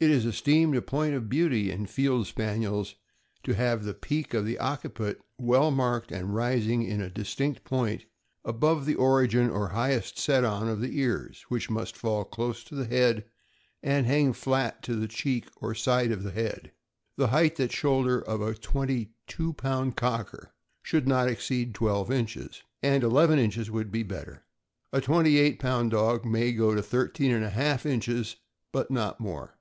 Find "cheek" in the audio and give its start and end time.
15.06-15.46